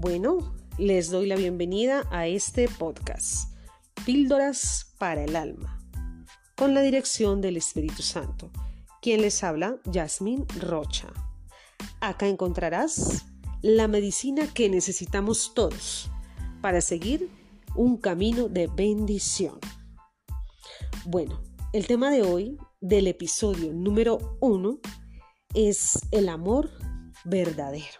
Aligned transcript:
Bueno, 0.00 0.54
les 0.78 1.10
doy 1.10 1.26
la 1.26 1.34
bienvenida 1.34 2.04
a 2.12 2.28
este 2.28 2.68
podcast, 2.68 3.52
Píldoras 4.06 4.94
para 4.96 5.24
el 5.24 5.34
Alma, 5.34 5.84
con 6.56 6.72
la 6.72 6.82
dirección 6.82 7.40
del 7.40 7.56
Espíritu 7.56 8.02
Santo. 8.02 8.52
Quien 9.02 9.22
les 9.22 9.42
habla, 9.42 9.80
Yasmín 9.86 10.46
Rocha. 10.60 11.08
Acá 12.00 12.28
encontrarás 12.28 13.26
la 13.60 13.88
medicina 13.88 14.46
que 14.46 14.68
necesitamos 14.68 15.52
todos 15.52 16.08
para 16.62 16.80
seguir 16.80 17.28
un 17.74 17.96
camino 17.96 18.48
de 18.48 18.68
bendición. 18.68 19.58
Bueno, 21.06 21.42
el 21.72 21.88
tema 21.88 22.12
de 22.12 22.22
hoy 22.22 22.56
del 22.80 23.08
episodio 23.08 23.72
número 23.72 24.38
uno 24.40 24.78
es 25.54 25.98
el 26.12 26.28
amor 26.28 26.70
verdadero. 27.24 27.98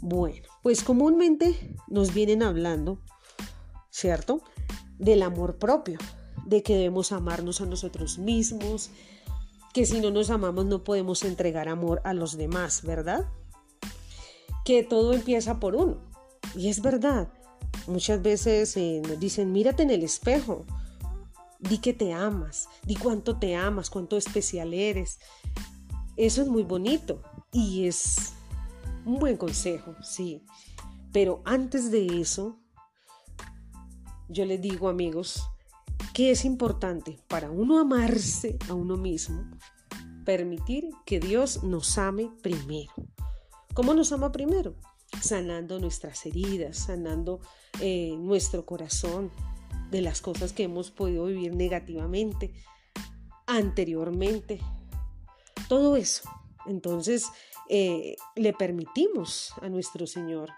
Bueno, 0.00 0.49
pues 0.62 0.82
comúnmente 0.82 1.76
nos 1.88 2.12
vienen 2.14 2.42
hablando, 2.42 2.98
¿cierto? 3.90 4.42
Del 4.98 5.22
amor 5.22 5.56
propio, 5.56 5.98
de 6.46 6.62
que 6.62 6.74
debemos 6.74 7.12
amarnos 7.12 7.60
a 7.60 7.66
nosotros 7.66 8.18
mismos, 8.18 8.90
que 9.72 9.86
si 9.86 10.00
no 10.00 10.10
nos 10.10 10.30
amamos 10.30 10.66
no 10.66 10.84
podemos 10.84 11.24
entregar 11.24 11.68
amor 11.68 12.00
a 12.04 12.12
los 12.12 12.36
demás, 12.36 12.82
¿verdad? 12.82 13.28
Que 14.64 14.82
todo 14.82 15.14
empieza 15.14 15.60
por 15.60 15.76
uno. 15.76 15.98
Y 16.56 16.68
es 16.68 16.82
verdad. 16.82 17.28
Muchas 17.86 18.20
veces 18.20 18.76
eh, 18.76 19.00
nos 19.06 19.18
dicen, 19.18 19.52
mírate 19.52 19.82
en 19.82 19.90
el 19.90 20.02
espejo, 20.02 20.66
di 21.60 21.78
que 21.78 21.92
te 21.92 22.12
amas, 22.12 22.68
di 22.84 22.96
cuánto 22.96 23.38
te 23.38 23.54
amas, 23.56 23.90
cuánto 23.90 24.16
especial 24.16 24.74
eres. 24.74 25.18
Eso 26.16 26.42
es 26.42 26.48
muy 26.48 26.64
bonito 26.64 27.22
y 27.52 27.86
es 27.86 28.34
un 29.10 29.18
buen 29.18 29.36
consejo, 29.36 29.96
sí. 30.02 30.44
Pero 31.12 31.42
antes 31.44 31.90
de 31.90 32.20
eso, 32.20 32.60
yo 34.28 34.44
les 34.44 34.60
digo 34.60 34.88
amigos, 34.88 35.42
que 36.14 36.30
es 36.30 36.44
importante 36.44 37.18
para 37.28 37.50
uno 37.50 37.80
amarse 37.80 38.56
a 38.68 38.74
uno 38.74 38.96
mismo, 38.96 39.50
permitir 40.24 40.90
que 41.04 41.18
Dios 41.18 41.64
nos 41.64 41.98
ame 41.98 42.30
primero. 42.42 42.92
¿Cómo 43.74 43.94
nos 43.94 44.12
ama 44.12 44.30
primero? 44.30 44.76
Sanando 45.20 45.80
nuestras 45.80 46.24
heridas, 46.26 46.78
sanando 46.78 47.40
eh, 47.80 48.14
nuestro 48.16 48.64
corazón 48.64 49.32
de 49.90 50.02
las 50.02 50.20
cosas 50.20 50.52
que 50.52 50.64
hemos 50.64 50.92
podido 50.92 51.26
vivir 51.26 51.54
negativamente 51.54 52.54
anteriormente. 53.46 54.60
Todo 55.68 55.96
eso. 55.96 56.22
Entonces, 56.66 57.26
eh, 57.72 58.16
le 58.34 58.52
permitimos 58.52 59.54
a 59.62 59.68
nuestro 59.68 60.04
Señor, 60.04 60.50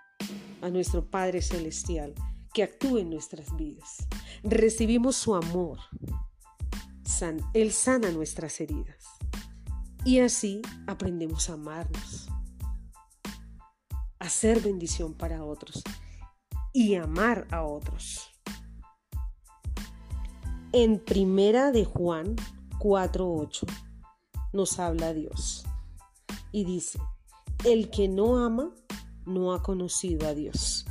a 0.63 0.71
nuestro 0.71 1.11
Padre 1.11 1.43
Celestial, 1.43 2.15
que 2.55 2.63
actúe 2.63 2.97
en 2.99 3.11
nuestras 3.11 3.55
vidas. 3.55 4.09
Recibimos 4.43 5.17
su 5.17 5.35
amor. 5.35 5.79
él 7.53 7.71
sana 7.73 8.11
nuestras 8.13 8.59
heridas. 8.63 9.05
Y 10.07 10.21
así 10.21 10.63
aprendemos 10.87 11.51
a 11.51 11.53
amarnos, 11.53 12.29
a 14.19 14.29
ser 14.31 14.61
bendición 14.61 15.13
para 15.13 15.45
otros 15.45 15.85
y 16.73 16.95
amar 16.95 17.47
a 17.51 17.63
otros. 17.63 18.31
En 20.73 20.99
primera 20.99 21.73
de 21.73 21.85
Juan 21.85 22.37
4:8 22.79 23.67
nos 24.55 24.79
habla 24.79 25.13
Dios 25.13 25.62
y 26.53 26.65
dice, 26.65 26.99
el 27.65 27.91
que 27.91 28.09
no 28.09 28.45
ama 28.45 28.71
no 29.27 29.53
ha 29.53 29.63
conocido 29.63 30.29
a 30.29 30.35
Dios, 30.35 30.85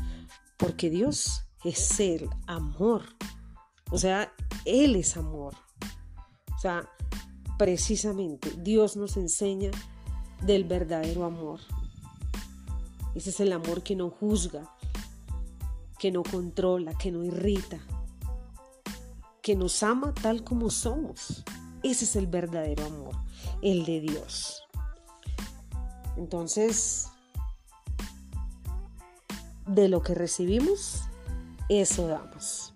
porque 0.57 0.89
Dios 0.89 1.43
es 1.63 1.99
el 1.99 2.29
amor. 2.47 3.03
O 3.91 3.97
sea, 3.97 4.33
Él 4.65 4.95
es 4.95 5.17
amor. 5.17 5.55
O 6.55 6.59
sea, 6.59 6.89
precisamente 7.57 8.51
Dios 8.57 8.95
nos 8.95 9.17
enseña 9.17 9.71
del 10.41 10.63
verdadero 10.63 11.25
amor. 11.25 11.59
Ese 13.13 13.29
es 13.29 13.39
el 13.39 13.51
amor 13.51 13.83
que 13.83 13.95
no 13.95 14.09
juzga, 14.09 14.73
que 15.99 16.11
no 16.11 16.23
controla, 16.23 16.97
que 16.97 17.11
no 17.11 17.23
irrita, 17.23 17.79
que 19.41 19.55
nos 19.55 19.83
ama 19.83 20.13
tal 20.13 20.43
como 20.43 20.69
somos. 20.69 21.43
Ese 21.83 22.05
es 22.05 22.15
el 22.15 22.27
verdadero 22.27 22.85
amor, 22.85 23.15
el 23.61 23.85
de 23.85 24.01
Dios. 24.01 24.63
Entonces, 26.17 27.09
de 29.67 29.87
lo 29.87 30.01
que 30.01 30.13
recibimos, 30.13 31.03
eso 31.69 32.07
damos. 32.07 32.73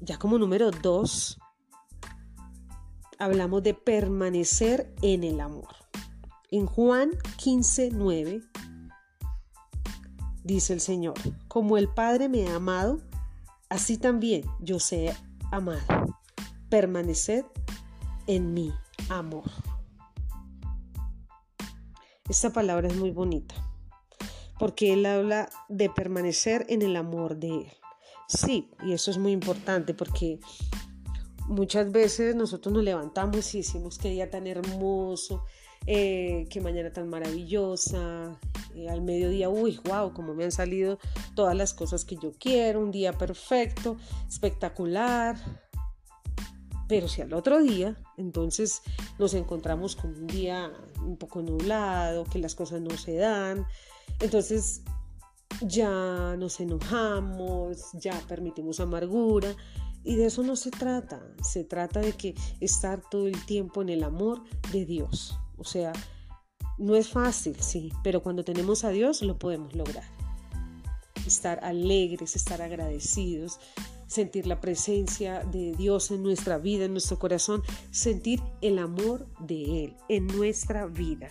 Ya 0.00 0.18
como 0.18 0.38
número 0.38 0.70
dos, 0.70 1.38
hablamos 3.18 3.62
de 3.62 3.74
permanecer 3.74 4.92
en 5.02 5.24
el 5.24 5.40
amor. 5.40 5.74
En 6.50 6.66
Juan 6.66 7.10
15, 7.36 7.90
9, 7.92 8.42
dice 10.44 10.72
el 10.72 10.80
Señor, 10.80 11.14
como 11.48 11.78
el 11.78 11.88
Padre 11.88 12.28
me 12.28 12.48
ha 12.48 12.56
amado, 12.56 13.00
así 13.68 13.96
también 13.96 14.44
yo 14.60 14.80
sé 14.80 15.14
amado. 15.50 16.18
Permaneced 16.68 17.44
en 18.26 18.54
mi 18.54 18.72
amor. 19.08 19.50
Esta 22.28 22.52
palabra 22.52 22.88
es 22.88 22.96
muy 22.96 23.10
bonita 23.10 23.54
porque 24.62 24.92
él 24.92 25.06
habla 25.06 25.50
de 25.68 25.90
permanecer 25.90 26.66
en 26.68 26.82
el 26.82 26.94
amor 26.94 27.36
de 27.36 27.48
él. 27.48 27.72
Sí, 28.28 28.70
y 28.86 28.92
eso 28.92 29.10
es 29.10 29.18
muy 29.18 29.32
importante 29.32 29.92
porque 29.92 30.38
muchas 31.48 31.90
veces 31.90 32.36
nosotros 32.36 32.72
nos 32.72 32.84
levantamos 32.84 33.52
y 33.54 33.58
decimos 33.58 33.98
qué 33.98 34.10
día 34.10 34.30
tan 34.30 34.46
hermoso, 34.46 35.42
eh, 35.86 36.46
qué 36.48 36.60
mañana 36.60 36.92
tan 36.92 37.08
maravillosa, 37.08 38.38
eh, 38.76 38.88
al 38.88 39.02
mediodía, 39.02 39.48
uy, 39.48 39.80
wow, 39.84 40.12
como 40.12 40.32
me 40.32 40.44
han 40.44 40.52
salido 40.52 41.00
todas 41.34 41.56
las 41.56 41.74
cosas 41.74 42.04
que 42.04 42.14
yo 42.22 42.30
quiero, 42.38 42.80
un 42.80 42.92
día 42.92 43.12
perfecto, 43.12 43.96
espectacular, 44.28 45.36
pero 46.92 47.08
si 47.08 47.22
al 47.22 47.32
otro 47.32 47.62
día, 47.62 47.96
entonces 48.18 48.82
nos 49.18 49.32
encontramos 49.32 49.96
con 49.96 50.10
un 50.10 50.26
día 50.26 50.70
un 51.00 51.16
poco 51.16 51.40
nublado, 51.40 52.24
que 52.24 52.38
las 52.38 52.54
cosas 52.54 52.82
no 52.82 52.90
se 52.98 53.16
dan, 53.16 53.66
entonces 54.20 54.82
ya 55.62 56.36
nos 56.36 56.60
enojamos, 56.60 57.92
ya 57.94 58.12
permitimos 58.28 58.78
amargura. 58.78 59.56
Y 60.04 60.16
de 60.16 60.26
eso 60.26 60.42
no 60.42 60.54
se 60.54 60.70
trata, 60.70 61.22
se 61.42 61.64
trata 61.64 62.00
de 62.00 62.12
que 62.12 62.34
estar 62.60 63.00
todo 63.08 63.26
el 63.26 63.42
tiempo 63.46 63.80
en 63.80 63.88
el 63.88 64.04
amor 64.04 64.42
de 64.70 64.84
Dios. 64.84 65.34
O 65.56 65.64
sea, 65.64 65.94
no 66.76 66.94
es 66.94 67.08
fácil, 67.08 67.56
sí, 67.58 67.90
pero 68.04 68.22
cuando 68.22 68.44
tenemos 68.44 68.84
a 68.84 68.90
Dios 68.90 69.22
lo 69.22 69.38
podemos 69.38 69.74
lograr. 69.74 70.04
Estar 71.26 71.64
alegres, 71.64 72.36
estar 72.36 72.60
agradecidos, 72.60 73.60
sentir 74.12 74.46
la 74.46 74.60
presencia 74.60 75.40
de 75.40 75.72
Dios 75.72 76.10
en 76.10 76.22
nuestra 76.22 76.58
vida, 76.58 76.84
en 76.84 76.92
nuestro 76.92 77.18
corazón, 77.18 77.62
sentir 77.90 78.42
el 78.60 78.78
amor 78.78 79.26
de 79.40 79.84
Él 79.84 79.96
en 80.08 80.26
nuestra 80.26 80.86
vida. 80.86 81.28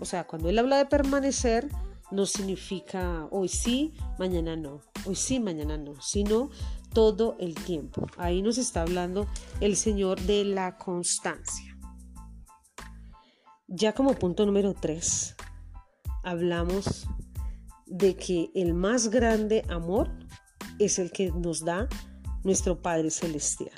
O 0.00 0.04
sea, 0.04 0.26
cuando 0.26 0.48
Él 0.48 0.58
habla 0.58 0.78
de 0.78 0.86
permanecer, 0.86 1.68
no 2.10 2.26
significa 2.26 3.26
hoy 3.30 3.48
sí, 3.48 3.94
mañana 4.18 4.56
no, 4.56 4.80
hoy 5.06 5.14
sí, 5.14 5.40
mañana 5.40 5.76
no, 5.76 6.00
sino 6.00 6.50
todo 6.92 7.36
el 7.38 7.54
tiempo. 7.54 8.06
Ahí 8.16 8.42
nos 8.42 8.58
está 8.58 8.82
hablando 8.82 9.26
el 9.60 9.76
Señor 9.76 10.20
de 10.20 10.44
la 10.44 10.76
constancia. 10.76 11.76
Ya 13.68 13.94
como 13.94 14.14
punto 14.14 14.46
número 14.46 14.74
3, 14.74 15.36
hablamos 16.24 17.06
de 17.86 18.16
que 18.16 18.50
el 18.54 18.74
más 18.74 19.08
grande 19.08 19.64
amor 19.68 20.10
es 20.78 20.98
el 20.98 21.10
que 21.10 21.30
nos 21.32 21.64
da 21.64 21.88
nuestro 22.46 22.80
Padre 22.80 23.10
Celestial. 23.10 23.74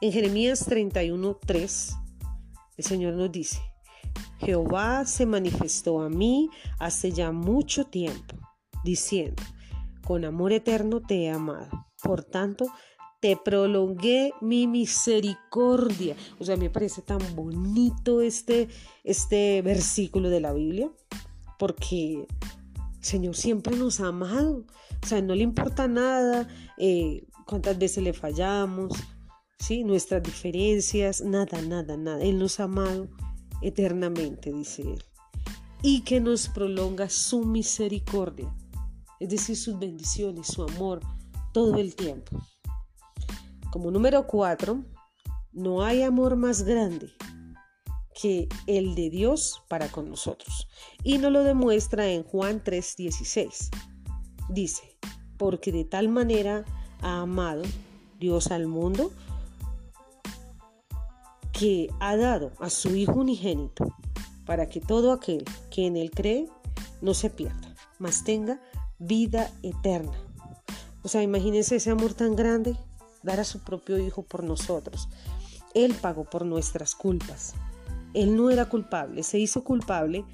En 0.00 0.10
Jeremías 0.10 0.66
31:3, 0.66 1.96
el 2.78 2.84
Señor 2.84 3.14
nos 3.14 3.30
dice, 3.30 3.60
Jehová 4.40 5.04
se 5.04 5.26
manifestó 5.26 6.00
a 6.00 6.08
mí 6.08 6.48
hace 6.78 7.12
ya 7.12 7.30
mucho 7.30 7.84
tiempo, 7.84 8.36
diciendo, 8.84 9.42
con 10.06 10.24
amor 10.24 10.52
eterno 10.52 11.00
te 11.00 11.24
he 11.24 11.30
amado. 11.30 11.86
Por 12.02 12.24
tanto, 12.24 12.66
te 13.20 13.36
prolongué 13.36 14.32
mi 14.40 14.66
misericordia. 14.66 16.16
O 16.38 16.44
sea, 16.44 16.56
me 16.56 16.70
parece 16.70 17.02
tan 17.02 17.18
bonito 17.34 18.22
este, 18.22 18.68
este 19.04 19.60
versículo 19.60 20.30
de 20.30 20.40
la 20.40 20.52
Biblia, 20.52 20.90
porque 21.58 22.26
Señor 23.00 23.36
siempre 23.36 23.76
nos 23.76 24.00
ha 24.00 24.08
amado. 24.08 24.64
O 25.02 25.06
sea, 25.06 25.22
no 25.22 25.34
le 25.34 25.42
importa 25.42 25.86
nada 25.86 26.48
eh, 26.76 27.26
cuántas 27.46 27.78
veces 27.78 28.02
le 28.02 28.12
fallamos, 28.12 28.92
¿sí? 29.58 29.84
nuestras 29.84 30.22
diferencias, 30.22 31.20
nada, 31.20 31.62
nada, 31.62 31.96
nada. 31.96 32.22
Él 32.22 32.38
nos 32.38 32.60
ha 32.60 32.64
amado 32.64 33.08
eternamente, 33.62 34.52
dice 34.52 34.82
Él. 34.82 35.02
y 35.82 36.00
que 36.00 36.20
nos 36.20 36.48
prolonga 36.48 37.08
su 37.08 37.44
misericordia, 37.44 38.52
es 39.20 39.28
decir, 39.28 39.56
sus 39.56 39.78
bendiciones, 39.78 40.48
su 40.48 40.64
amor, 40.64 41.00
todo 41.52 41.76
el 41.76 41.94
tiempo. 41.94 42.42
Como 43.70 43.90
número 43.92 44.26
cuatro, 44.26 44.84
no 45.52 45.82
hay 45.82 46.02
amor 46.02 46.34
más 46.34 46.62
grande 46.62 47.12
que 48.20 48.48
el 48.66 48.96
de 48.96 49.10
Dios 49.10 49.62
para 49.68 49.88
con 49.88 50.10
nosotros. 50.10 50.68
Y 51.04 51.18
nos 51.18 51.30
lo 51.30 51.44
demuestra 51.44 52.08
en 52.08 52.24
Juan 52.24 52.62
3:16. 52.64 53.70
Dice, 54.48 54.96
porque 55.36 55.70
de 55.70 55.84
tal 55.84 56.08
manera 56.08 56.64
ha 57.00 57.20
amado 57.20 57.62
Dios 58.18 58.50
al 58.50 58.66
mundo 58.66 59.12
que 61.52 61.88
ha 62.00 62.16
dado 62.16 62.52
a 62.58 62.70
su 62.70 62.96
Hijo 62.96 63.20
unigénito 63.20 63.94
para 64.46 64.68
que 64.68 64.80
todo 64.80 65.12
aquel 65.12 65.44
que 65.70 65.86
en 65.86 65.96
él 65.96 66.10
cree 66.10 66.48
no 67.00 67.14
se 67.14 67.30
pierda, 67.30 67.74
mas 67.98 68.24
tenga 68.24 68.60
vida 68.98 69.52
eterna. 69.62 70.18
O 71.02 71.08
sea, 71.08 71.22
imagínense 71.22 71.76
ese 71.76 71.90
amor 71.90 72.14
tan 72.14 72.34
grande, 72.34 72.76
dar 73.22 73.38
a 73.38 73.44
su 73.44 73.60
propio 73.60 73.98
Hijo 73.98 74.22
por 74.22 74.42
nosotros. 74.42 75.08
Él 75.74 75.94
pagó 75.94 76.24
por 76.24 76.44
nuestras 76.44 76.96
culpas. 76.96 77.54
Él 78.14 78.36
no 78.36 78.50
era 78.50 78.68
culpable, 78.68 79.22
se 79.22 79.38
hizo 79.38 79.64
culpable, 79.64 80.24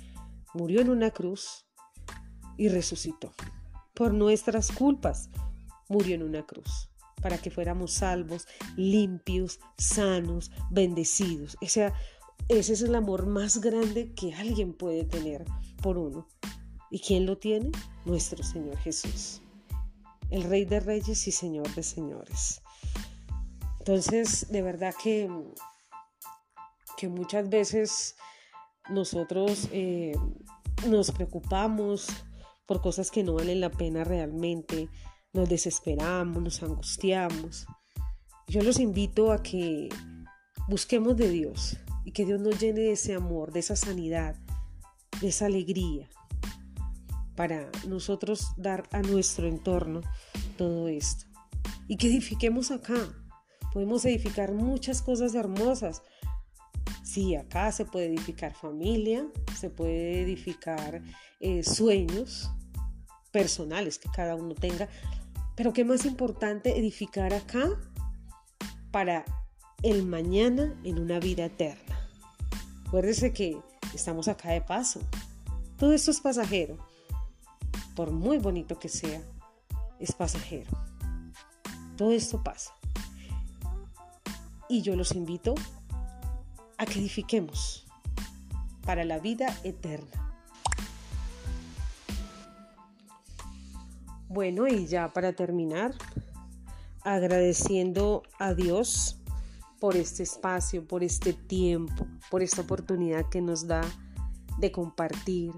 murió 0.54 0.80
en 0.80 0.90
una 0.90 1.10
cruz 1.10 1.66
y 2.56 2.68
resucitó. 2.68 3.32
Por 3.94 4.14
nuestras 4.14 4.72
culpas 4.72 5.30
murió 5.88 6.14
en 6.14 6.22
una 6.22 6.44
cruz, 6.44 6.90
para 7.22 7.38
que 7.38 7.50
fuéramos 7.50 7.92
salvos, 7.92 8.46
limpios, 8.76 9.60
sanos, 9.78 10.50
bendecidos. 10.70 11.56
Ese 11.60 11.92
es 12.48 12.82
el 12.82 12.94
amor 12.94 13.26
más 13.26 13.60
grande 13.60 14.12
que 14.14 14.34
alguien 14.34 14.72
puede 14.74 15.04
tener 15.04 15.44
por 15.82 15.98
uno. 15.98 16.26
¿Y 16.90 17.00
quién 17.00 17.26
lo 17.26 17.38
tiene? 17.38 17.72
Nuestro 18.04 18.44
Señor 18.44 18.76
Jesús, 18.78 19.40
el 20.30 20.44
Rey 20.44 20.64
de 20.64 20.80
Reyes 20.80 21.26
y 21.26 21.32
Señor 21.32 21.72
de 21.74 21.82
Señores. 21.82 22.62
Entonces, 23.80 24.46
de 24.50 24.62
verdad 24.62 24.94
que, 25.02 25.28
que 26.96 27.08
muchas 27.08 27.48
veces 27.48 28.16
nosotros 28.90 29.68
eh, 29.72 30.14
nos 30.88 31.10
preocupamos 31.10 32.08
por 32.66 32.80
cosas 32.80 33.10
que 33.10 33.22
no 33.22 33.34
valen 33.34 33.60
la 33.60 33.70
pena 33.70 34.04
realmente, 34.04 34.88
nos 35.32 35.48
desesperamos, 35.48 36.42
nos 36.42 36.62
angustiamos. 36.62 37.66
Yo 38.46 38.62
los 38.62 38.78
invito 38.78 39.32
a 39.32 39.42
que 39.42 39.88
busquemos 40.68 41.16
de 41.16 41.28
Dios 41.28 41.76
y 42.04 42.12
que 42.12 42.24
Dios 42.24 42.40
nos 42.40 42.58
llene 42.58 42.80
de 42.80 42.92
ese 42.92 43.14
amor, 43.14 43.52
de 43.52 43.60
esa 43.60 43.76
sanidad, 43.76 44.36
de 45.20 45.28
esa 45.28 45.46
alegría, 45.46 46.08
para 47.36 47.70
nosotros 47.86 48.48
dar 48.56 48.88
a 48.92 49.00
nuestro 49.02 49.46
entorno 49.46 50.02
todo 50.56 50.88
esto. 50.88 51.26
Y 51.88 51.96
que 51.96 52.06
edifiquemos 52.06 52.70
acá, 52.70 52.96
Podemos 53.74 54.04
edificar 54.04 54.52
muchas 54.52 55.02
cosas 55.02 55.34
hermosas. 55.34 56.00
Sí, 57.14 57.36
acá 57.36 57.70
se 57.70 57.84
puede 57.84 58.06
edificar 58.06 58.54
familia, 58.54 59.24
se 59.56 59.70
puede 59.70 60.22
edificar 60.22 61.00
eh, 61.38 61.62
sueños 61.62 62.50
personales 63.30 64.00
que 64.00 64.08
cada 64.08 64.34
uno 64.34 64.56
tenga, 64.56 64.88
pero 65.54 65.72
qué 65.72 65.84
más 65.84 66.06
importante 66.06 66.76
edificar 66.76 67.32
acá 67.32 67.70
para 68.90 69.24
el 69.84 70.04
mañana 70.04 70.74
en 70.82 70.98
una 70.98 71.20
vida 71.20 71.44
eterna. 71.44 72.10
Acuérdese 72.88 73.32
que 73.32 73.60
estamos 73.94 74.26
acá 74.26 74.50
de 74.50 74.62
paso. 74.62 74.98
Todo 75.78 75.92
esto 75.92 76.10
es 76.10 76.20
pasajero. 76.20 76.78
Por 77.94 78.10
muy 78.10 78.38
bonito 78.38 78.76
que 78.80 78.88
sea, 78.88 79.22
es 80.00 80.10
pasajero. 80.10 80.72
Todo 81.96 82.10
esto 82.10 82.42
pasa. 82.42 82.74
Y 84.68 84.82
yo 84.82 84.96
los 84.96 85.12
invito 85.12 85.54
a 86.78 86.86
que 86.86 86.98
edifiquemos 86.98 87.86
para 88.84 89.04
la 89.04 89.18
vida 89.18 89.46
eterna. 89.64 90.24
Bueno, 94.28 94.66
y 94.66 94.86
ya 94.86 95.12
para 95.12 95.32
terminar, 95.32 95.94
agradeciendo 97.04 98.22
a 98.38 98.54
Dios 98.54 99.20
por 99.78 99.96
este 99.96 100.22
espacio, 100.22 100.86
por 100.86 101.04
este 101.04 101.32
tiempo, 101.32 102.06
por 102.30 102.42
esta 102.42 102.62
oportunidad 102.62 103.28
que 103.28 103.40
nos 103.40 103.66
da 103.66 103.82
de 104.58 104.72
compartir, 104.72 105.52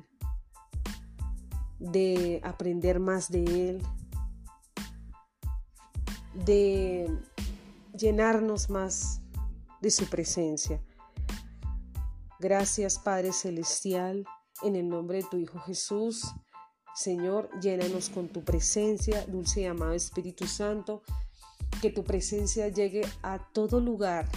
de 1.78 2.40
aprender 2.44 2.98
más 2.98 3.30
de 3.30 3.70
Él, 3.70 3.82
de 6.44 7.08
llenarnos 7.96 8.68
más 8.68 9.22
de 9.80 9.90
su 9.90 10.06
presencia. 10.06 10.82
Gracias 12.38 12.98
Padre 12.98 13.32
Celestial, 13.32 14.26
en 14.62 14.76
el 14.76 14.88
nombre 14.88 15.18
de 15.18 15.28
tu 15.30 15.36
Hijo 15.36 15.58
Jesús. 15.60 16.22
Señor, 16.94 17.50
llénanos 17.60 18.10
con 18.10 18.28
tu 18.28 18.44
presencia, 18.44 19.24
dulce 19.26 19.62
y 19.62 19.64
amado 19.64 19.92
Espíritu 19.92 20.46
Santo, 20.46 21.02
que 21.80 21.90
tu 21.90 22.04
presencia 22.04 22.68
llegue 22.68 23.02
a 23.22 23.38
todo 23.52 23.80
lugar, 23.80 24.28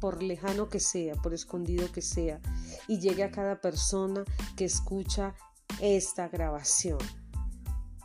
por 0.00 0.22
lejano 0.22 0.68
que 0.68 0.80
sea, 0.80 1.14
por 1.14 1.34
escondido 1.34 1.90
que 1.92 2.02
sea, 2.02 2.40
y 2.88 3.00
llegue 3.00 3.24
a 3.24 3.30
cada 3.30 3.60
persona 3.60 4.24
que 4.56 4.64
escucha 4.64 5.34
esta 5.80 6.28
grabación, 6.28 6.98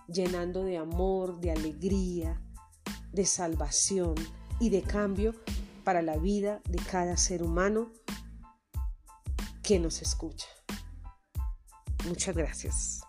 llenando 0.08 0.64
de 0.64 0.78
amor, 0.78 1.40
de 1.40 1.52
alegría, 1.52 2.42
de 3.12 3.26
salvación, 3.26 4.16
y 4.60 4.70
de 4.70 4.82
cambio 4.82 5.36
para 5.84 6.02
la 6.02 6.18
vida 6.18 6.62
de 6.70 6.80
cada 6.80 7.18
ser 7.18 7.44
humano 7.44 7.92
que 9.66 9.80
nos 9.80 10.02
escucha. 10.04 10.48
Muchas 12.06 12.36
gracias. 12.36 13.02